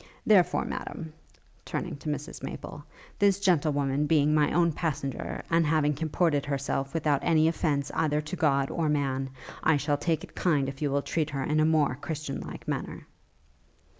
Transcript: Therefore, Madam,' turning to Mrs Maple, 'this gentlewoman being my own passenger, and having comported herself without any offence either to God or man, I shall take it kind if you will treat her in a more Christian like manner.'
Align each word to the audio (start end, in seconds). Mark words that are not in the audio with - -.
Therefore, 0.25 0.65
Madam,' 0.65 1.13
turning 1.63 1.95
to 1.97 2.09
Mrs 2.09 2.41
Maple, 2.41 2.83
'this 3.19 3.39
gentlewoman 3.39 4.07
being 4.07 4.33
my 4.33 4.51
own 4.51 4.71
passenger, 4.71 5.43
and 5.51 5.63
having 5.63 5.93
comported 5.93 6.43
herself 6.43 6.95
without 6.95 7.23
any 7.23 7.47
offence 7.47 7.91
either 7.93 8.19
to 8.19 8.35
God 8.35 8.71
or 8.71 8.89
man, 8.89 9.29
I 9.61 9.77
shall 9.77 9.97
take 9.97 10.23
it 10.23 10.33
kind 10.33 10.67
if 10.67 10.81
you 10.81 10.89
will 10.89 11.03
treat 11.03 11.29
her 11.29 11.43
in 11.43 11.59
a 11.59 11.65
more 11.65 11.97
Christian 12.01 12.39
like 12.39 12.67
manner.' 12.67 13.05